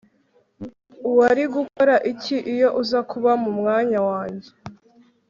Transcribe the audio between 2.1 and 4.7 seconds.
iki iyo uza kuba mu mwanya wanjye